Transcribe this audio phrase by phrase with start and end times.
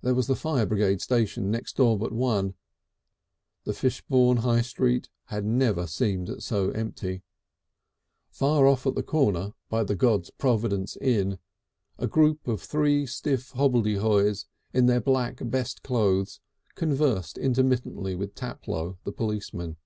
[0.00, 2.54] There was the fire brigade station next door but one.
[3.62, 7.22] The Fishbourne High Street had never seemed so empty.
[8.28, 11.38] Far off at the corner by the God's Providence Inn
[11.96, 16.40] a group of three stiff hobbledehoys in their black, best clothes,
[16.74, 19.76] conversed intermittently with Taplow, the policeman.